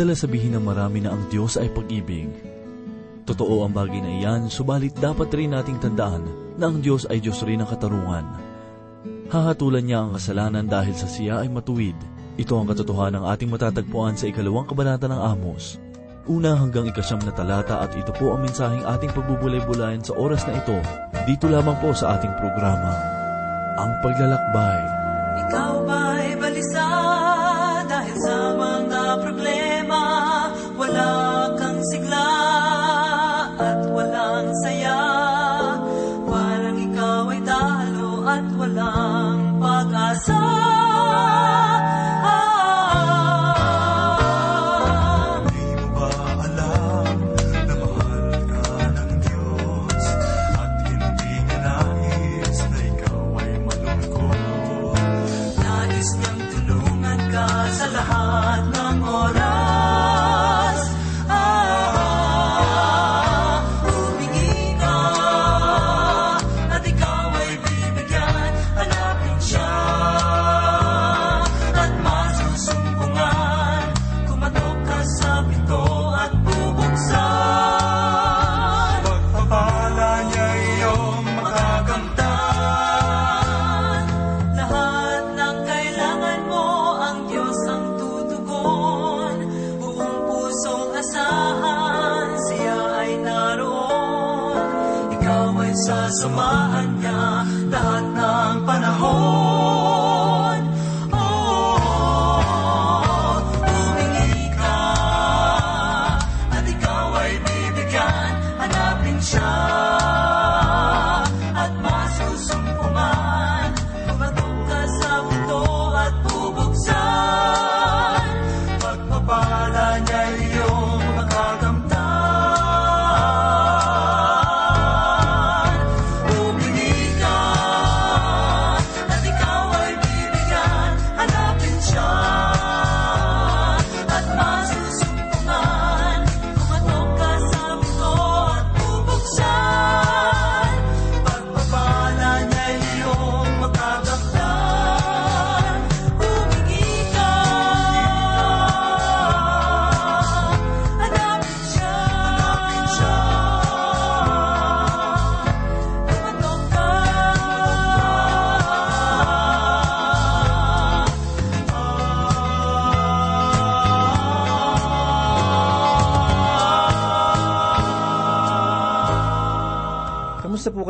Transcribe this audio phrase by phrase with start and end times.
[0.00, 2.32] Madalas sabihin ng marami na ang Diyos ay pag-ibig.
[3.28, 6.24] Totoo ang bagay na iyan, subalit dapat rin nating tandaan
[6.56, 8.24] na ang Diyos ay Diyos rin ng katarungan.
[9.28, 11.92] Hahatulan niya ang kasalanan dahil sa siya ay matuwid.
[12.40, 15.76] Ito ang katotohanan ng ating matatagpuan sa ikalawang kabanata ng Amos.
[16.24, 20.64] Una hanggang ikasyam na talata at ito po ang mensaheng ating pagbubulay-bulayan sa oras na
[20.64, 20.80] ito.
[21.28, 22.96] Dito lamang po sa ating programa,
[23.76, 24.80] Ang Paglalakbay.
[25.44, 26.88] Ikaw ba'y balisa
[27.84, 28.56] dahil sa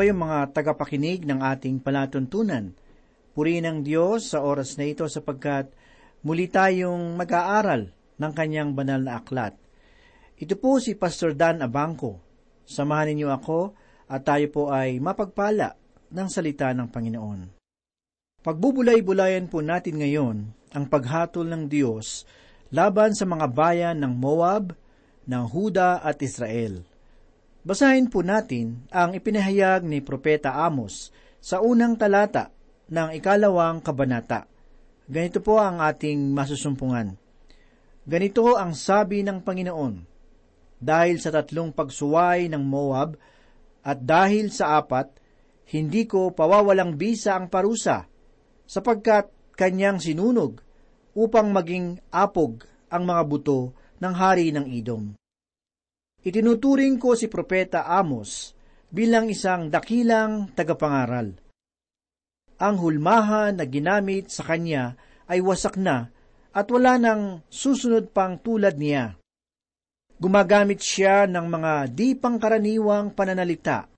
[0.00, 2.72] Kamusta po kayo mga tagapakinig ng ating palatuntunan?
[3.36, 5.76] Purihin ang Diyos sa oras na ito sapagkat
[6.24, 9.52] muli tayong mag-aaral ng kanyang banal na aklat.
[10.40, 12.16] Ito po si Pastor Dan Abangco.
[12.64, 13.76] Samahan ninyo ako
[14.08, 15.76] at tayo po ay mapagpala
[16.08, 17.40] ng salita ng Panginoon.
[18.40, 20.36] Pagbubulay-bulayan po natin ngayon
[20.72, 22.24] ang paghatol ng Diyos
[22.72, 24.72] laban sa mga bayan ng Moab,
[25.28, 26.88] ng Huda at Israel.
[27.60, 31.12] Basahin po natin ang ipinahayag ni Propeta Amos
[31.44, 32.48] sa unang talata
[32.88, 34.48] ng ikalawang kabanata.
[35.04, 37.20] Ganito po ang ating masusumpungan.
[38.08, 39.94] Ganito ang sabi ng Panginoon,
[40.80, 43.20] dahil sa tatlong pagsuway ng Moab
[43.84, 45.12] at dahil sa apat,
[45.76, 48.08] hindi ko pawawalang bisa ang parusa,
[48.64, 50.64] sapagkat kanyang sinunog
[51.12, 55.19] upang maging apog ang mga buto ng hari ng Idom.
[56.20, 58.52] Itinuturing ko si Propeta Amos
[58.92, 61.32] bilang isang dakilang tagapangaral.
[62.60, 66.12] Ang hulmahan na ginamit sa kanya ay wasak na
[66.52, 69.16] at wala nang susunod pang tulad niya.
[70.20, 73.88] Gumagamit siya ng mga di pangkaraniwang pananalita.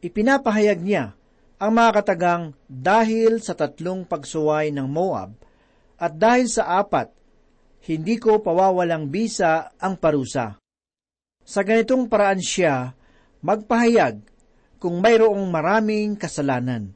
[0.00, 1.12] Ipinapahayag niya
[1.60, 5.36] ang mga katagang dahil sa tatlong pagsuway ng Moab
[6.00, 7.12] at dahil sa apat,
[7.84, 10.56] hindi ko pawawalang bisa ang parusa.
[11.48, 12.92] Sa ganitong paraan siya
[13.40, 14.20] magpahayag
[14.76, 16.92] kung mayroong maraming kasalanan.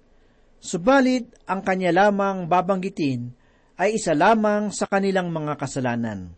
[0.61, 3.33] Subalit ang kanya lamang babanggitin
[3.81, 6.37] ay isa lamang sa kanilang mga kasalanan.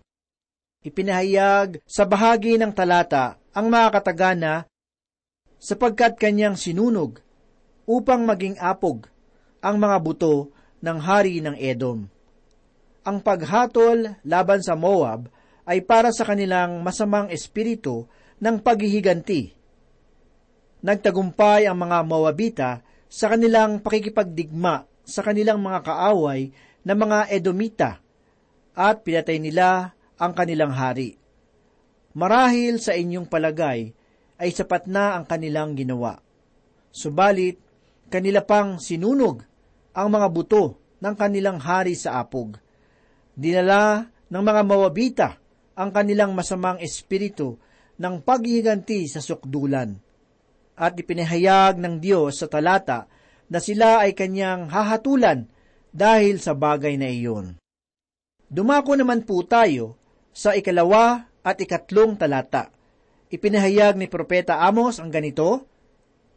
[0.86, 4.54] Ipinahayag sa bahagi ng talata ang mga katagana
[5.58, 7.18] sapagkat kanyang sinunog
[7.82, 9.10] upang maging apog
[9.58, 12.06] ang mga buto ng hari ng Edom.
[13.02, 15.33] Ang paghatol laban sa Moab
[15.64, 18.04] ay para sa kanilang masamang espiritu
[18.40, 19.56] ng paghihiganti.
[20.84, 22.70] Nagtagumpay ang mga Moabita
[23.08, 26.52] sa kanilang pakikipagdigma sa kanilang mga kaaway
[26.84, 27.90] na mga Edomita
[28.76, 31.16] at pinatay nila ang kanilang hari.
[32.14, 33.92] Marahil sa inyong palagay
[34.38, 36.20] ay sapat na ang kanilang ginawa.
[36.94, 37.58] Subalit,
[38.12, 39.42] kanila pang sinunog
[39.94, 40.64] ang mga buto
[41.00, 42.58] ng kanilang hari sa apog.
[43.34, 45.28] Dinala ng mga mawabita
[45.74, 47.58] ang kanilang masamang espiritu
[47.98, 49.98] ng paghihiganti sa sukdulan.
[50.74, 53.06] At ipinahayag ng Diyos sa talata
[53.46, 55.46] na sila ay kanyang hahatulan
[55.94, 57.54] dahil sa bagay na iyon.
[58.50, 59.94] Dumako naman po tayo
[60.34, 62.74] sa ikalawa at ikatlong talata.
[63.30, 65.70] Ipinahayag ni Propeta Amos ang ganito,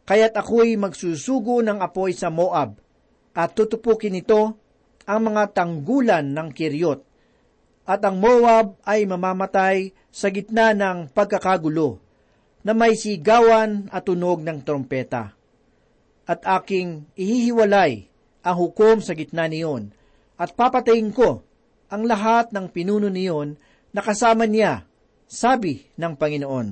[0.07, 2.79] Kaya't ako'y magsusugo ng apoy sa Moab,
[3.35, 4.55] at tutupukin nito
[5.03, 7.03] ang mga tanggulan ng Kiryot,
[7.87, 12.03] at ang Moab ay mamamatay sa gitna ng pagkakagulo,
[12.67, 15.31] na may sigawan at tunog ng trompeta.
[16.27, 18.11] At aking ihihiwalay
[18.43, 19.95] ang hukom sa gitna niyon,
[20.35, 21.47] at papatayin ko
[21.87, 23.55] ang lahat ng pinuno niyon
[23.95, 24.83] na kasama niya,
[25.23, 26.67] sabi ng Panginoon.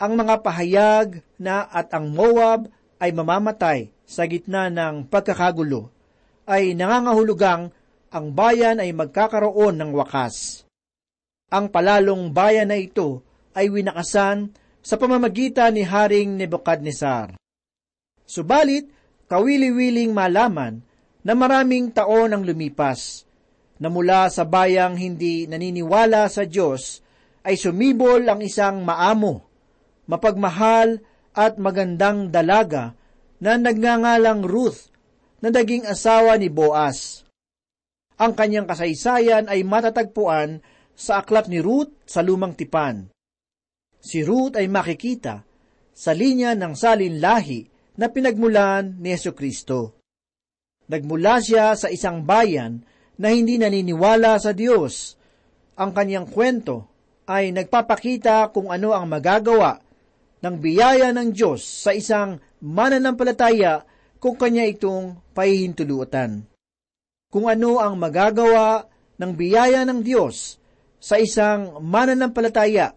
[0.00, 5.92] Ang mga pahayag na at ang Moab ay mamamatay sa gitna ng pagkakagulo
[6.48, 7.68] ay nangangahulugang
[8.08, 10.64] ang bayan ay magkakaroon ng wakas.
[11.52, 17.36] Ang palalong bayan na ito ay winakasan sa pamamagitan ni Haring Nebuchadnezzar.
[18.24, 18.88] Subalit,
[19.28, 20.80] kawili-wiling malaman
[21.24, 23.28] na maraming taon ang lumipas,
[23.78, 27.04] na mula sa bayang hindi naniniwala sa Diyos
[27.44, 29.44] ay sumibol ang isang maamo,
[30.08, 31.00] mapagmahal
[31.36, 32.96] at magandang dalaga
[33.38, 34.90] na nagngangalang Ruth
[35.38, 37.27] na naging asawa ni Boaz.
[38.18, 40.58] Ang kanyang kasaysayan ay matatagpuan
[40.98, 43.06] sa aklat ni Ruth sa lumang tipan.
[44.02, 45.46] Si Ruth ay makikita
[45.94, 47.62] sa linya ng salin lahi
[47.98, 50.02] na pinagmulan ni Yesu Kristo.
[50.90, 52.82] Nagmula siya sa isang bayan
[53.18, 55.14] na hindi naniniwala sa Diyos.
[55.78, 56.90] Ang kanyang kwento
[57.30, 59.78] ay nagpapakita kung ano ang magagawa
[60.42, 63.86] ng biyaya ng Diyos sa isang mananampalataya
[64.18, 66.57] kung kanya itong pahihintulutan.
[67.28, 68.88] Kung ano ang magagawa
[69.20, 70.56] ng biyaya ng Diyos
[70.96, 72.96] sa isang mananampalataya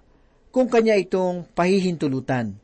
[0.56, 2.56] kung kanya itong pahihintulutan.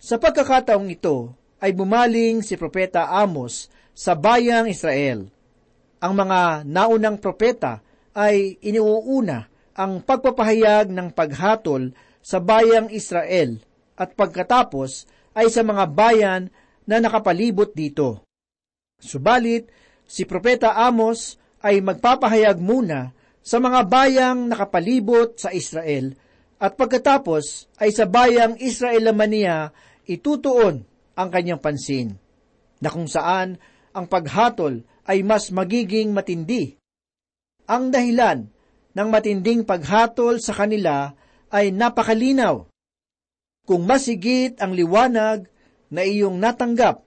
[0.00, 5.28] Sa pagkakataong ito ay bumaling si Propeta Amos sa bayang Israel.
[6.00, 7.84] Ang mga naunang propeta
[8.16, 11.92] ay iniuuna ang pagpapahayag ng paghatol
[12.24, 13.60] sa bayang Israel
[14.00, 15.04] at pagkatapos
[15.36, 16.48] ay sa mga bayan
[16.88, 18.24] na nakapalibot dito.
[19.00, 19.68] Subalit,
[20.10, 23.14] si Propeta Amos ay magpapahayag muna
[23.46, 26.18] sa mga bayang nakapalibot sa Israel
[26.58, 29.70] at pagkatapos ay sa bayang Israel naman niya
[30.10, 30.82] itutuon
[31.14, 32.18] ang kanyang pansin,
[32.82, 33.56] na kung saan
[33.94, 36.74] ang paghatol ay mas magiging matindi.
[37.70, 38.50] Ang dahilan
[38.92, 41.14] ng matinding paghatol sa kanila
[41.54, 42.66] ay napakalinaw.
[43.64, 45.46] Kung masigit ang liwanag
[45.92, 47.06] na iyong natanggap,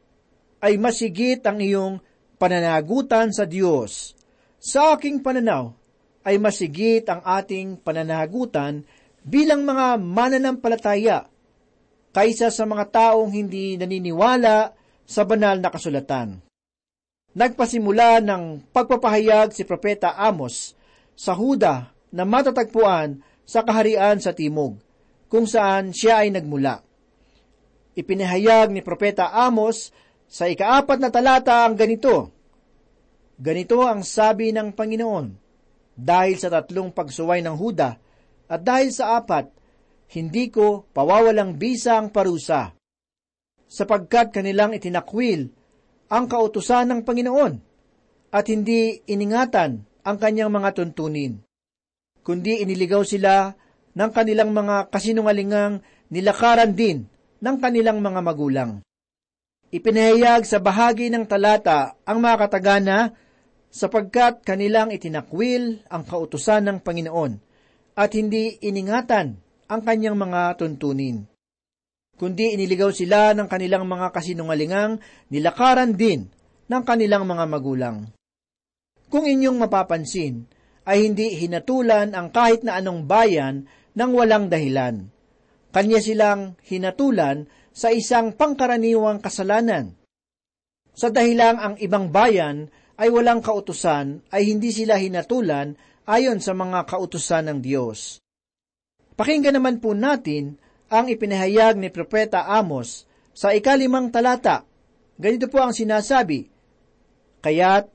[0.63, 1.99] ay masigit ang iyong
[2.43, 4.11] pananagutan sa Diyos.
[4.59, 5.71] Sa aking pananaw,
[6.27, 8.83] ay masigit ang ating pananagutan
[9.23, 11.23] bilang mga mananampalataya
[12.11, 14.75] kaysa sa mga taong hindi naniniwala
[15.07, 16.43] sa banal na kasulatan.
[17.31, 20.75] Nagpasimula ng pagpapahayag si Propeta Amos
[21.15, 24.83] sa Huda na matatagpuan sa kaharian sa Timog,
[25.31, 26.83] kung saan siya ay nagmula.
[27.95, 29.95] Ipinahayag ni Propeta Amos
[30.33, 32.33] sa ikaapat na talata ang ganito,
[33.37, 35.25] Ganito ang sabi ng Panginoon,
[35.93, 37.97] dahil sa tatlong pagsuway ng Huda
[38.49, 39.49] at dahil sa apat,
[40.13, 42.73] hindi ko pawawalang bisa ang parusa,
[43.65, 45.49] sapagkat kanilang itinakwil
[46.13, 47.53] ang kautusan ng Panginoon
[48.29, 51.41] at hindi iningatan ang kanyang mga tuntunin,
[52.21, 53.53] kundi iniligaw sila
[53.97, 55.81] ng kanilang mga kasinungalingang
[56.13, 57.09] nilakaran din
[57.41, 58.71] ng kanilang mga magulang.
[59.73, 63.17] Ipinahayag sa bahagi ng talata ang mga katagana
[63.73, 67.41] sapagkat kanilang itinakwil ang kautusan ng Panginoon
[67.97, 69.33] at hindi iningatan
[69.65, 71.25] ang kanyang mga tuntunin.
[72.13, 75.01] Kundi iniligaw sila ng kanilang mga kasinungalingang
[75.33, 76.29] nilakaran din
[76.69, 78.13] ng kanilang mga magulang.
[79.09, 80.45] Kung inyong mapapansin,
[80.85, 83.65] ay hindi hinatulan ang kahit na anong bayan
[83.97, 85.09] ng walang dahilan.
[85.73, 89.97] Kanya silang hinatulan sa isang pangkaraniwang kasalanan.
[90.93, 92.69] Sa dahilang ang ibang bayan
[93.01, 95.73] ay walang kautusan, ay hindi sila hinatulan
[96.05, 98.21] ayon sa mga kautusan ng Diyos.
[99.17, 100.61] Pakinggan naman po natin
[100.93, 104.61] ang ipinahayag ni Propeta Amos sa ikalimang talata.
[105.17, 106.45] Ganito po ang sinasabi,
[107.41, 107.89] Kaya't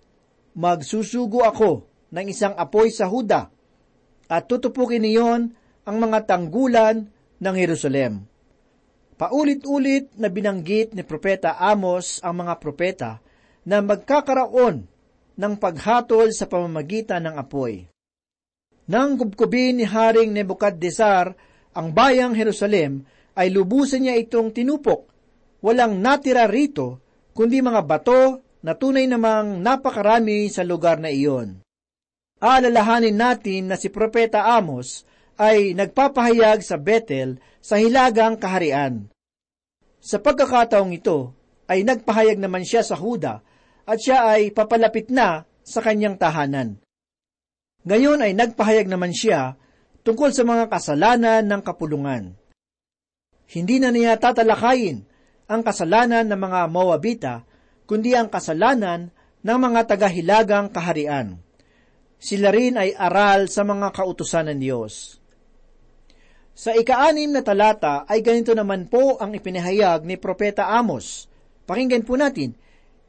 [0.58, 3.47] magsusugo ako ng isang apoy sa Huda
[4.28, 5.54] at tutupukin niyon
[5.87, 7.08] ang mga tanggulan
[7.38, 8.26] ng Jerusalem.
[9.19, 13.11] Paulit-ulit na binanggit ni Propeta Amos ang mga propeta
[13.67, 14.87] na magkakaroon
[15.35, 17.91] ng paghatol sa pamamagitan ng apoy.
[18.87, 21.35] Nang gubkubin ni Haring Nebukadnesar
[21.75, 23.03] ang bayang Jerusalem,
[23.35, 25.11] ay lubusan niya itong tinupok.
[25.67, 27.03] Walang natira rito,
[27.35, 31.59] kundi mga bato na tunay namang napakarami sa lugar na iyon.
[32.39, 35.03] Aalalahanin natin na si Propeta Amos
[35.38, 39.07] ay nagpapahayag sa Bethel sa hilagang kaharian.
[40.02, 41.38] Sa pagkakataong ito,
[41.71, 43.40] ay nagpahayag naman siya sa Huda
[43.87, 46.80] at siya ay papalapit na sa kanyang tahanan.
[47.87, 49.54] Ngayon ay nagpahayag naman siya
[50.02, 52.35] tungkol sa mga kasalanan ng kapulungan.
[53.49, 55.04] Hindi na niya tatalakayin
[55.49, 57.35] ang kasalanan ng mga Moabita,
[57.88, 59.09] kundi ang kasalanan
[59.40, 61.40] ng mga tagahilagang kaharian.
[62.21, 65.23] Sila rin ay aral sa mga kautusan ng Diyos.
[66.59, 71.31] Sa ikaanim na talata ay ganito naman po ang ipinahayag ni Propeta Amos.
[71.71, 72.50] Pakinggan po natin,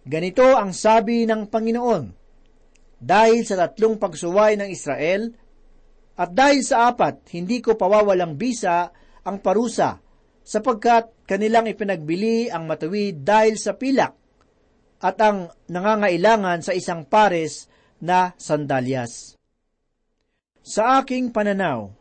[0.06, 2.14] ganito ang sabi ng Panginoon,
[3.02, 5.34] Dahil sa tatlong pagsuway ng Israel,
[6.14, 8.94] at dahil sa apat, hindi ko pawawalang bisa
[9.26, 9.98] ang parusa,
[10.46, 14.14] sapagkat kanilang ipinagbili ang matuwid dahil sa pilak,
[15.02, 17.66] at ang nangangailangan sa isang pares
[17.98, 19.34] na sandalyas.
[20.62, 21.99] Sa aking pananaw,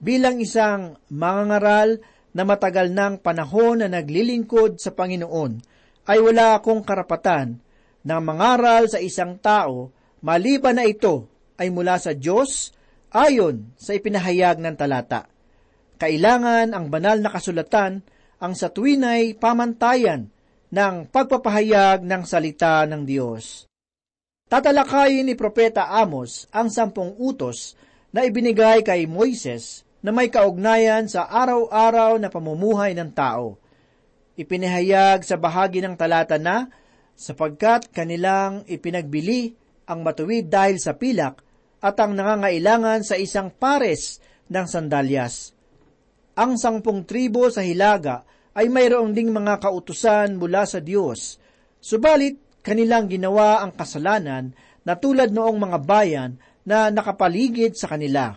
[0.00, 2.00] bilang isang mangangaral
[2.36, 5.60] na matagal ng panahon na naglilingkod sa Panginoon,
[6.06, 7.58] ay wala akong karapatan
[8.06, 9.90] na mangaral sa isang tao
[10.22, 11.26] maliban na ito
[11.58, 12.70] ay mula sa Diyos
[13.10, 15.26] ayon sa ipinahayag ng talata.
[15.96, 18.04] Kailangan ang banal na kasulatan
[18.36, 20.28] ang sa tuwinay pamantayan
[20.68, 23.64] ng pagpapahayag ng salita ng Diyos.
[24.46, 27.74] Tatalakayin ni Propeta Amos ang sampung utos
[28.12, 33.56] na ibinigay kay Moises na may kaugnayan sa araw-araw na pamumuhay ng tao.
[34.36, 36.68] Ipinahayag sa bahagi ng talata na,
[37.16, 39.56] sapagkat kanilang ipinagbili
[39.88, 41.40] ang matuwid dahil sa pilak
[41.80, 44.20] at ang nangangailangan sa isang pares
[44.52, 45.56] ng sandalyas.
[46.36, 51.40] Ang sangpong tribo sa Hilaga ay mayroong ding mga kautusan mula sa Diyos,
[51.80, 54.52] subalit kanilang ginawa ang kasalanan
[54.84, 56.30] na tulad noong mga bayan
[56.66, 58.36] na nakapaligid sa kanila.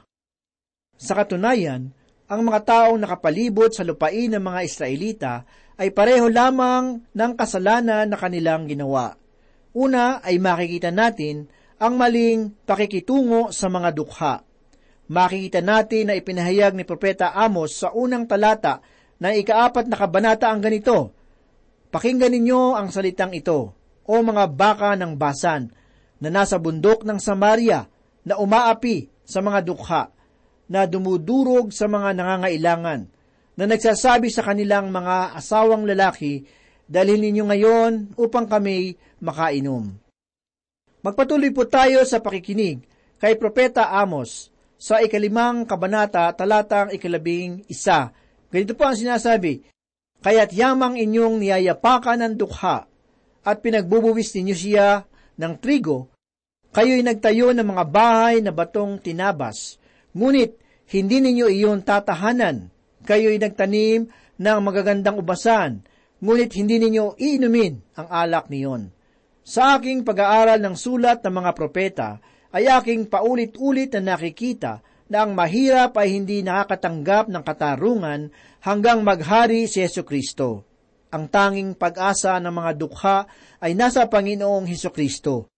[1.00, 1.96] Sa katunayan,
[2.28, 5.34] ang mga taong nakapalibot sa lupain ng mga Israelita
[5.80, 9.16] ay pareho lamang ng kasalanan na kanilang ginawa.
[9.72, 11.48] Una ay makikita natin
[11.80, 14.44] ang maling pakikitungo sa mga dukha.
[15.08, 18.84] Makikita natin na ipinahayag ni Propeta Amos sa unang talata
[19.24, 21.16] na ikaapat na kabanata ang ganito,
[21.90, 23.74] Pakinggan ninyo ang salitang ito,
[24.06, 25.74] o mga baka ng basan,
[26.22, 27.90] na nasa bundok ng Samaria,
[28.22, 30.14] na umaapi sa mga dukha,
[30.70, 33.02] na dumudurog sa mga nangangailangan,
[33.60, 36.46] na nagsasabi sa kanilang mga asawang lalaki,
[36.86, 39.92] dalhin ninyo ngayon upang kami makainom.
[41.04, 42.86] Magpatuloy po tayo sa pakikinig
[43.20, 48.16] kay Propeta Amos sa ikalimang kabanata talatang ikalabing isa.
[48.48, 49.68] Ganito po ang sinasabi,
[50.20, 52.88] Kaya't yamang inyong niyayapakan ng dukha
[53.44, 55.08] at pinagbubuwis ninyo siya
[55.40, 56.12] ng trigo,
[56.76, 59.80] kayo'y nagtayo ng mga bahay na batong tinabas,
[60.14, 60.58] Ngunit
[60.90, 62.74] hindi ninyo iyon tatahanan.
[63.06, 65.84] Kayo'y nagtanim ng magagandang ubasan,
[66.24, 68.92] ngunit hindi ninyo iinumin ang alak niyon.
[69.44, 72.10] Sa aking pag-aaral ng sulat ng mga propeta,
[72.54, 78.30] ay aking paulit-ulit na nakikita na ang mahirap ay hindi nakakatanggap ng katarungan
[78.62, 80.66] hanggang maghari si Yesu Kristo.
[81.10, 83.18] Ang tanging pag-asa ng mga dukha
[83.58, 85.50] ay nasa Panginoong Heso Kristo.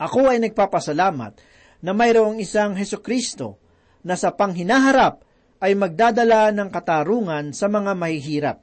[0.00, 1.36] Ako ay nagpapasalamat
[1.84, 3.59] na mayroong isang Heso Kristo
[4.04, 5.24] na sa panghinaharap
[5.60, 8.58] ay magdadala ng katarungan sa mga mahihirap.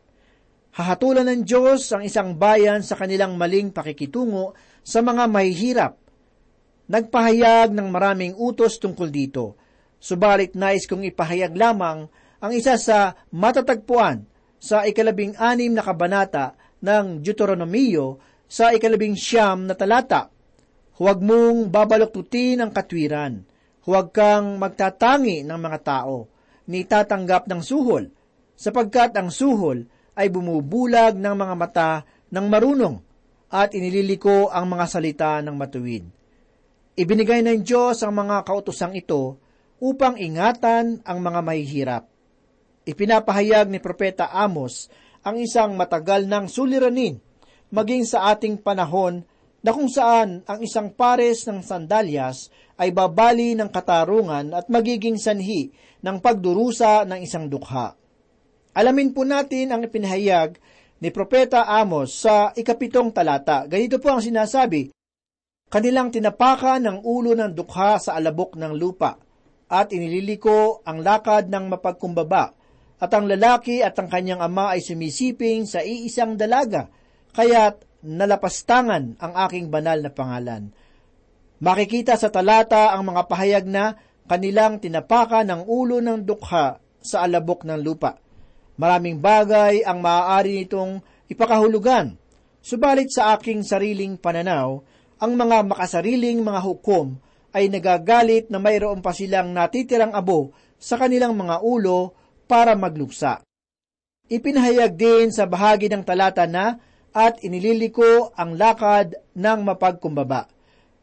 [0.74, 5.94] Hahatulan ng Diyos ang isang bayan sa kanilang maling pakikitungo sa mga mahihirap.
[6.88, 9.58] Nagpahayag ng maraming utos tungkol dito,
[9.98, 14.26] subalit nais kong ipahayag lamang ang isa sa matatagpuan
[14.58, 20.30] sa ikalabing anim na kabanata ng Deuteronomio sa ikalabing siyam na talata.
[20.98, 23.57] Huwag mong babaloktutin ang katwiran
[23.88, 26.28] Huwag kang magtatangi ng mga tao,
[26.68, 28.12] ni tatanggap ng suhol,
[28.60, 29.88] sapagkat ang suhol
[30.20, 31.92] ay bumubulag ng mga mata
[32.28, 33.00] ng marunong
[33.48, 36.04] at inililiko ang mga salita ng matuwid.
[37.00, 39.40] Ibinigay ng Diyos ang mga kautosang ito
[39.80, 42.04] upang ingatan ang mga mahihirap.
[42.84, 44.92] Ipinapahayag ni Propeta Amos
[45.24, 47.24] ang isang matagal ng suliranin
[47.72, 49.24] maging sa ating panahon
[49.64, 55.74] na kung saan ang isang pares ng sandalyas ay babali ng katarungan at magiging sanhi
[56.02, 57.98] ng pagdurusa ng isang dukha.
[58.78, 60.62] Alamin po natin ang ipinahayag
[61.02, 63.66] ni Propeta Amos sa ikapitong talata.
[63.66, 64.94] Ganito po ang sinasabi,
[65.68, 69.20] Kanilang tinapaka ng ulo ng dukha sa alabok ng lupa,
[69.68, 72.56] at inililiko ang lakad ng mapagkumbaba,
[72.98, 76.88] at ang lalaki at ang kanyang ama ay sumisiping sa iisang dalaga,
[77.36, 80.72] kaya't nalapastangan ang aking banal na pangalan.
[81.58, 83.98] Makikita sa talata ang mga pahayag na
[84.30, 88.20] kanilang tinapaka ng ulo ng dukha sa alabok ng lupa.
[88.78, 92.14] Maraming bagay ang maaari nitong ipakahulugan.
[92.62, 94.86] Subalit sa aking sariling pananaw,
[95.18, 97.18] ang mga makasariling mga hukom
[97.58, 102.14] ay nagagalit na mayroon pa silang natitirang abo sa kanilang mga ulo
[102.46, 103.42] para magluksa.
[104.30, 106.78] Ipinahayag din sa bahagi ng talata na
[107.18, 110.57] at inililiko ang lakad ng mapagkumbaba.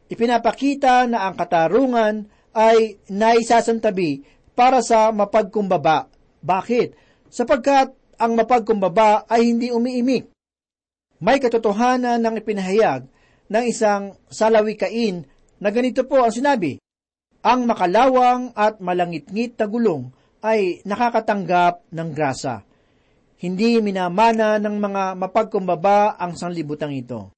[0.09, 6.07] Ipinapakita na ang katarungan ay naisasantabi para sa mapagkumbaba.
[6.45, 6.89] Bakit?
[7.33, 10.31] Sapagkat ang mapagkumbaba ay hindi umiimik.
[11.19, 13.09] May katotohanan ng ipinahayag
[13.49, 15.25] ng isang salawikain
[15.59, 16.79] na ganito po ang sinabi,
[17.45, 20.03] ang makalawang at malangitngit na gulong
[20.45, 22.65] ay nakakatanggap ng grasa.
[23.41, 27.33] Hindi minamana ng mga mapagkumbaba ang sanglibutang ito.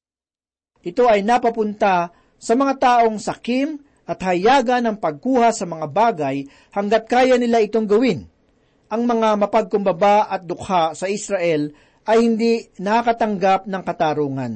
[0.86, 7.10] Ito ay napapunta sa mga taong sakim at hayaga ng pagkuha sa mga bagay hanggat
[7.10, 8.30] kaya nila itong gawin.
[8.86, 11.74] Ang mga mapagkumbaba at dukha sa Israel
[12.06, 14.52] ay hindi nakakatanggap ng katarungan.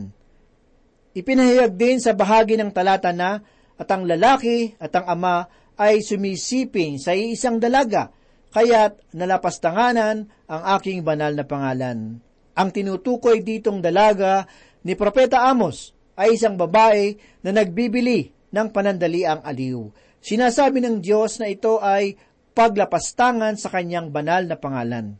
[1.11, 3.43] Ipinahayag din sa bahagi ng talata na
[3.75, 8.15] at ang lalaki at ang ama ay sumisiping sa iisang dalaga,
[8.55, 12.23] kaya't nalapastanganan ang aking banal na pangalan.
[12.55, 14.47] Ang tinutukoy ditong dalaga
[14.87, 19.89] ni Propeta Amos ay isang babae na nagbibili ng panandaliang aliw.
[20.21, 22.21] Sinasabi ng Diyos na ito ay
[22.53, 25.17] paglapastangan sa kanyang banal na pangalan.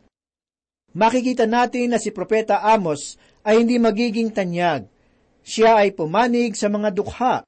[0.93, 4.85] Makikita natin na si Propeta Amos ay hindi magiging tanyag.
[5.41, 7.41] Siya ay pumanig sa mga dukha.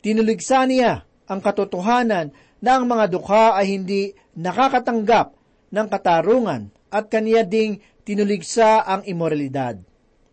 [0.00, 2.32] Tinuligsa niya ang katotohanan
[2.64, 5.36] na ang mga dukha ay hindi nakakatanggap
[5.68, 9.76] ng katarungan at kaniya ding tinuligsa ang imoralidad.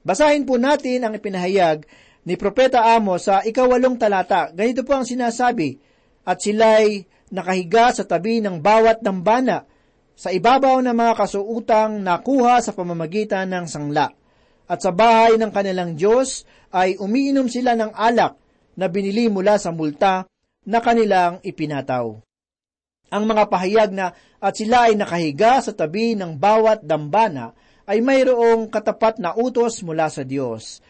[0.08, 1.84] Basahin po natin ang ipinahayag
[2.28, 4.52] ni Propeta Amos sa ikawalong talata.
[4.52, 5.80] Ganito po ang sinasabi,
[6.28, 9.63] At sila'y nakahiga sa tabi ng bawat dambana,
[10.12, 14.12] sa ibabaw ng mga kasuutang nakuha sa pamamagitan ng sangla.
[14.68, 16.44] At sa bahay ng kanilang Diyos
[16.76, 18.36] ay umiinom sila ng alak
[18.76, 20.28] na binili mula sa multa
[20.68, 22.20] na kanilang ipinataw.
[23.08, 24.12] Ang mga pahayag na
[24.44, 27.56] at sila ay nakahiga sa tabi ng bawat dambana
[27.88, 30.84] ay mayroong katapat na utos mula sa Diyos.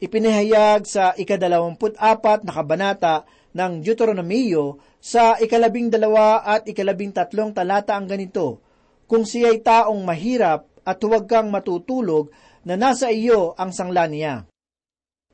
[0.00, 7.92] Ipinahayag sa ikadalawamput apat na kabanata ng Deuteronomio sa ikalabing dalawa at ikalabing tatlong talata
[7.92, 8.64] ang ganito,
[9.04, 12.32] Kung siya'y taong mahirap at huwag kang matutulog
[12.64, 14.48] na nasa iyo ang sangla niya.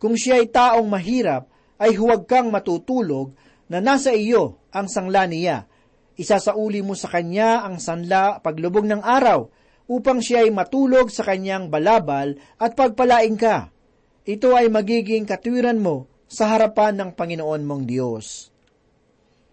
[0.03, 1.47] Kung siya'y taong mahirap
[1.79, 3.39] ay huwag kang matutulog
[3.71, 5.71] na nasa iyo ang sangla niya.
[6.19, 9.47] Isasauli mo sa kanya ang sanla paglubog ng araw
[9.87, 13.76] upang siya ay matulog sa kanyang balabal at pagpalain ka.
[14.27, 18.51] Ito ay magiging katwiran mo sa harapan ng Panginoon mong Diyos.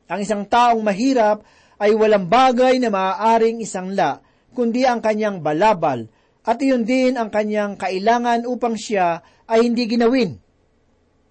[0.10, 1.46] Ang isang taong mahirap
[1.78, 6.10] ay walang bagay na maaaring isangla, kundi ang kanyang balabal,
[6.42, 10.42] at iyon din ang kanyang kailangan upang siya ay hindi ginawin.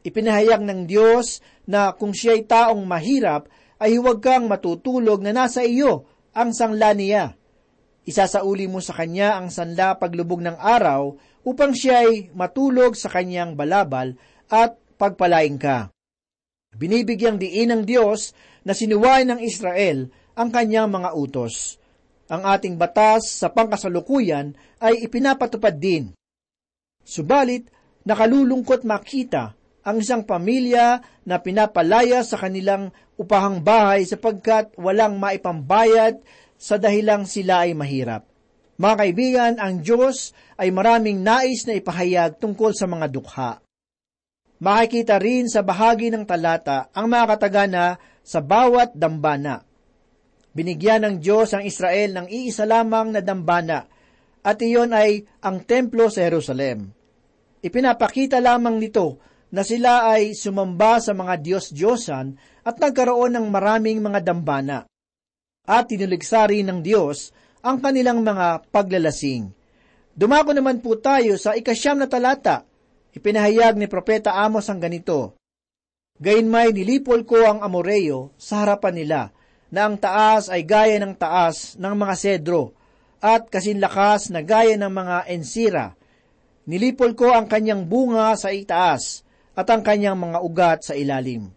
[0.06, 3.50] Ipinahayag ng Diyos na kung siya'y taong mahirap,
[3.82, 7.34] ay huwag kang matutulog na nasa iyo ang sangla niya.
[8.02, 11.14] Isasauli mo sa kanya ang sanla paglubog ng araw
[11.46, 14.18] upang siya'y matulog sa kanyang balabal
[14.50, 15.90] at pagpalain ka.
[16.74, 18.34] Binibigyang diin ng Diyos
[18.66, 21.78] na sinuway ng Israel ang kanyang mga utos.
[22.32, 26.16] Ang ating batas sa pangkasalukuyan ay ipinapatupad din.
[27.04, 27.68] Subalit,
[28.08, 36.22] nakalulungkot makita ang isang pamilya na pinapalaya sa kanilang upahang bahay sapagkat walang maipambayad
[36.62, 38.22] sa dahilang sila ay mahirap.
[38.78, 43.58] Mga kaibigan, ang Diyos ay maraming nais na ipahayag tungkol sa mga dukha.
[44.62, 49.66] Makikita rin sa bahagi ng talata ang mga katagana sa bawat dambana.
[50.54, 53.82] Binigyan ng Diyos ang Israel ng iisa lamang na dambana
[54.46, 56.94] at iyon ay ang templo sa Jerusalem.
[57.58, 59.18] Ipinapakita lamang nito
[59.50, 62.26] na sila ay sumamba sa mga Diyos-Diyosan
[62.62, 64.86] at nagkaroon ng maraming mga dambana.
[65.62, 67.30] At tinuligsa rin ng Diyos
[67.62, 69.50] ang kanilang mga paglalasing.
[70.12, 72.66] Dumako naman po tayo sa ikasyam na talata
[73.12, 75.36] ipinahayag ni Propeta Amos ang ganito,
[76.22, 79.20] Gayunmay nilipol ko ang Amoreo sa harapan nila,
[79.72, 82.76] na ang taas ay gaya ng taas ng mga sedro,
[83.18, 85.86] at kasinlakas na gaya ng mga ensira.
[86.68, 89.24] Nilipol ko ang kanyang bunga sa itaas,
[89.56, 91.50] at ang kanyang mga ugat sa ilalim.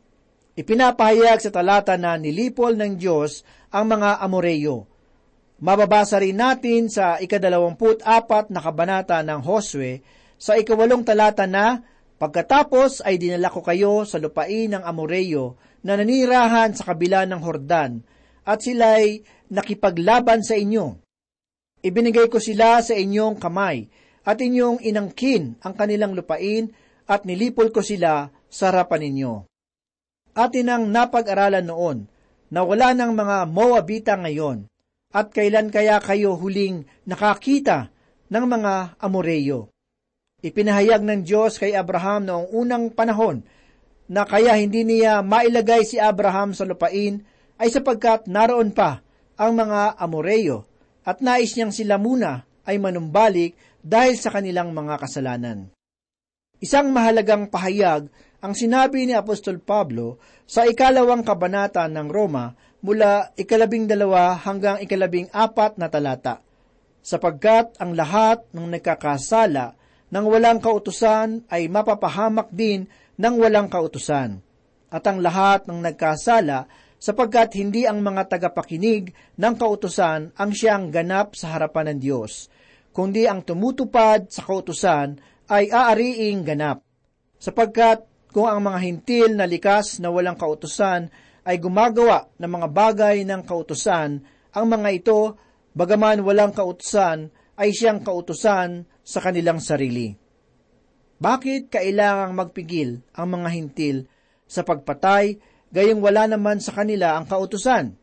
[0.56, 3.44] Ipinapahayag sa talata na nilipol ng Diyos
[3.76, 4.88] ang mga Amoreo.
[5.60, 10.00] Mababasa rin natin sa ikadalawamput apat na kabanata ng Josue
[10.40, 11.84] sa ikawalong talata na
[12.16, 18.00] Pagkatapos ay dinala ko kayo sa lupain ng Amoreo na nanirahan sa kabila ng Hordan
[18.48, 19.20] at sila'y
[19.52, 20.96] nakipaglaban sa inyo.
[21.84, 23.92] Ibinigay ko sila sa inyong kamay
[24.24, 26.72] at inyong inangkin ang kanilang lupain
[27.06, 29.34] at nilipol ko sila sa harapan ninyo.
[30.40, 31.98] Atin ang napag-aralan noon
[32.50, 34.70] na wala ng mga Moabita ngayon
[35.16, 37.90] at kailan kaya kayo huling nakakita
[38.28, 39.72] ng mga Amoreo.
[40.44, 43.42] Ipinahayag ng Diyos kay Abraham noong unang panahon
[44.06, 47.26] na kaya hindi niya mailagay si Abraham sa lupain
[47.58, 49.02] ay sapagkat naroon pa
[49.40, 50.68] ang mga Amoreo
[51.06, 55.70] at nais niyang sila muna ay manumbalik dahil sa kanilang mga kasalanan.
[56.58, 58.10] Isang mahalagang pahayag
[58.46, 62.54] ang sinabi ni Apostol Pablo sa ikalawang kabanata ng Roma
[62.86, 66.46] mula ikalabing dalawa hanggang ikalabing apat na talata,
[67.02, 69.74] sapagkat ang lahat ng nagkakasala
[70.14, 72.86] ng walang kautusan ay mapapahamak din
[73.18, 74.38] ng walang kautusan.
[74.94, 76.70] At ang lahat ng nagkasala
[77.02, 79.10] sapagkat hindi ang mga tagapakinig
[79.42, 82.54] ng kautusan ang siyang ganap sa harapan ng Diyos,
[82.94, 85.18] kundi ang tumutupad sa kautusan
[85.50, 86.86] ay aariing ganap.
[87.42, 91.08] Sapagkat kung ang mga hintil na likas na walang kautusan
[91.48, 94.20] ay gumagawa ng mga bagay ng kautusan,
[94.52, 95.40] ang mga ito,
[95.72, 100.12] bagaman walang kautusan, ay siyang kautusan sa kanilang sarili.
[101.16, 103.98] Bakit kailangang magpigil ang mga hintil
[104.44, 105.40] sa pagpatay
[105.72, 107.96] gayong wala naman sa kanila ang kautusan?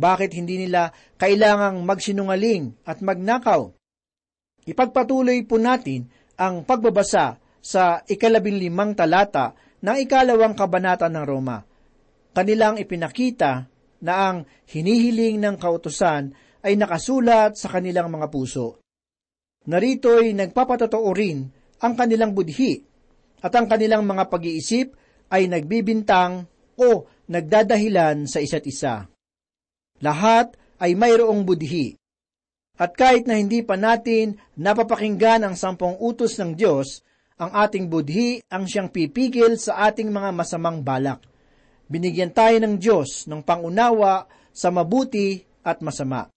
[0.00, 3.68] Bakit hindi nila kailangang magsinungaling at magnakaw?
[4.64, 6.08] Ipagpatuloy po natin
[6.40, 11.62] ang pagbabasa sa ikalabing limang talata ng ikalawang kabanata ng Roma.
[12.34, 13.70] Kanilang ipinakita
[14.02, 16.34] na ang hinihiling ng kautusan
[16.66, 18.82] ay nakasulat sa kanilang mga puso.
[19.62, 21.46] Narito'y nagpapatotoo rin
[21.78, 22.82] ang kanilang budhi
[23.42, 24.94] at ang kanilang mga pag-iisip
[25.30, 29.06] ay nagbibintang o nagdadahilan sa isa't isa.
[30.02, 31.94] Lahat ay mayroong budhi.
[32.74, 37.06] At kahit na hindi pa natin napapakinggan ang sampung utos ng Diyos,
[37.42, 41.26] ang ating budhi ang siyang pipigil sa ating mga masamang balak.
[41.90, 46.30] Binigyan tayo ng Diyos ng pangunawa sa mabuti at masama.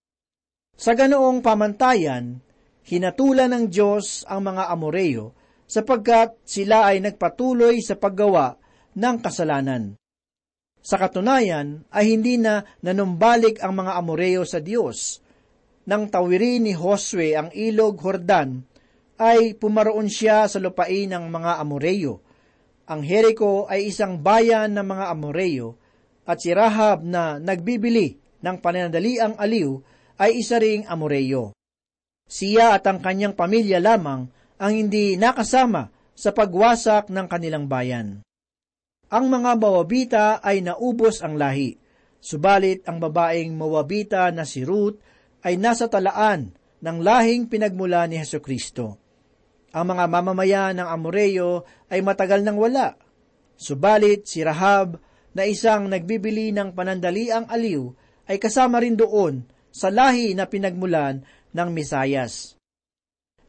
[0.73, 2.41] Sa ganoong pamantayan,
[2.89, 5.37] hinatulan ng Diyos ang mga Amoreo
[5.69, 8.57] sapagkat sila ay nagpatuloy sa paggawa
[8.97, 9.93] ng kasalanan.
[10.85, 15.21] Sa katunayan ay hindi na nanumbalik ang mga Amoreo sa Diyos.
[15.85, 18.61] Nang tawirin ni Josue ang ilog Hordan,
[19.15, 22.19] ay pumaroon siya sa lupain ng mga Amoreo.
[22.85, 25.79] Ang Jericho ay isang bayan ng mga Amoreo
[26.27, 29.79] at si Rahab na nagbibili ng pananadaliang aliw
[30.19, 31.55] ay isa ring Amoreo.
[32.25, 38.23] Siya at ang kanyang pamilya lamang ang hindi nakasama sa pagwasak ng kanilang bayan.
[39.11, 41.77] Ang mga Mawabita ay naubos ang lahi,
[42.17, 44.97] subalit ang babaeng Mawabita na si Ruth
[45.45, 49.04] ay nasa talaan ng lahing pinagmula ni Heso Kristo.
[49.75, 52.95] Ang mga mamamayan ng Amoreo ay matagal nang wala,
[53.59, 54.95] subalit si Rahab
[55.35, 57.91] na isang nagbibili ng panandaliang aliw
[58.31, 59.43] ay kasama rin doon
[59.75, 62.55] sa lahi na pinagmulan ng Misayas.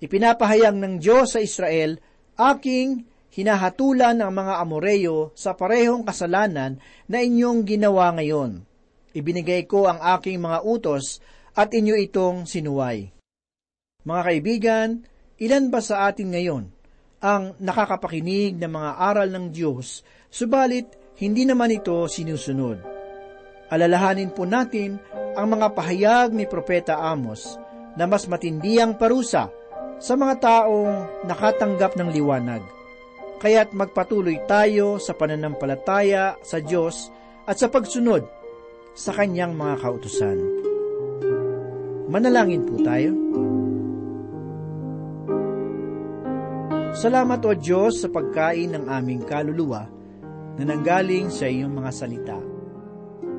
[0.02, 2.02] Ipinapahayag ng Diyos sa Israel,
[2.34, 8.66] aking hinahatulan ng mga Amoreo sa parehong kasalanan na inyong ginawa ngayon.
[9.14, 11.22] Ibinigay ko ang aking mga utos
[11.54, 13.14] at inyo itong sinuway.
[14.02, 14.88] Mga kaibigan,
[15.36, 16.64] ilan ba sa atin ngayon
[17.20, 22.78] ang nakakapakinig ng mga aral ng Diyos, subalit hindi naman ito sinusunod?
[23.72, 25.00] Alalahanin po natin
[25.36, 27.58] ang mga pahayag ni Propeta Amos
[27.96, 29.48] na mas matindi ang parusa
[29.96, 32.62] sa mga taong nakatanggap ng liwanag.
[33.40, 37.12] Kaya't magpatuloy tayo sa pananampalataya sa Diyos
[37.44, 38.24] at sa pagsunod
[38.96, 40.38] sa Kanyang mga kautusan.
[42.08, 43.12] Manalangin po tayo.
[46.96, 49.84] Salamat o Diyos sa pagkain ng aming kaluluwa
[50.56, 52.40] na nanggaling sa iyong mga salita.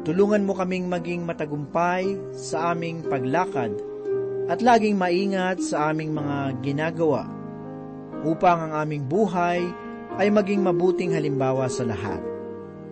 [0.06, 2.06] Tulungan mo kaming maging matagumpay
[2.38, 3.74] sa aming paglakad
[4.46, 7.26] at laging maingat sa aming mga ginagawa
[8.22, 9.65] upang ang aming buhay
[10.22, 12.22] ay maging mabuting halimbawa sa lahat.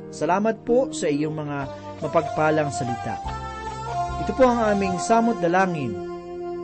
[0.09, 1.57] Salamat po sa iyong mga
[2.01, 3.21] mapagpalang salita.
[4.25, 5.93] Ito po ang aming samot dalangin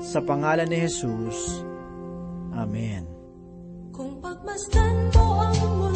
[0.01, 1.61] sa pangalan ni Jesus.
[2.57, 3.10] Amen.
[3.91, 5.90] Kung pagmasdan mo ang mundo,